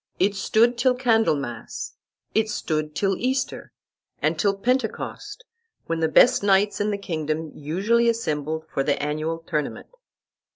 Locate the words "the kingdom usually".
6.89-8.09